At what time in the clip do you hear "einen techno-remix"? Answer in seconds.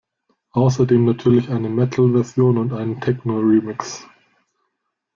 2.73-4.03